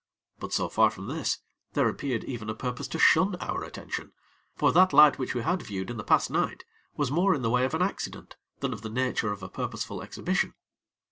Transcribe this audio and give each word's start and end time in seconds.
But 0.39 0.51
so 0.51 0.67
far 0.67 0.89
from 0.89 1.05
this, 1.09 1.37
there 1.73 1.87
appeared 1.87 2.23
even 2.23 2.49
a 2.49 2.55
purpose 2.55 2.87
to 2.87 2.97
shun 2.97 3.35
our 3.35 3.63
attention; 3.63 4.13
for 4.55 4.71
that 4.71 4.93
light 4.93 5.19
which 5.19 5.35
we 5.35 5.43
had 5.43 5.61
viewed 5.61 5.91
in 5.91 5.97
the 5.97 6.03
past 6.03 6.31
night 6.31 6.65
was 6.97 7.11
more 7.11 7.35
in 7.35 7.43
the 7.43 7.51
way 7.51 7.65
of 7.65 7.75
an 7.75 7.83
accident, 7.83 8.35
than 8.61 8.73
of 8.73 8.81
the 8.81 8.89
nature 8.89 9.31
of 9.31 9.43
a 9.43 9.47
purposeful 9.47 10.01
exhibition. 10.01 10.55